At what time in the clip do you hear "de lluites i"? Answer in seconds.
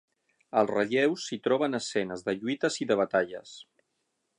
2.31-2.89